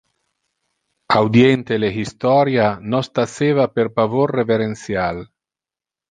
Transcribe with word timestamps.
Audiente 1.15 1.77
le 1.77 1.91
historia, 1.97 2.71
nos 2.93 3.07
taceva 3.19 3.67
per 3.75 3.85
pavor 3.99 4.33
reverential. 4.39 5.21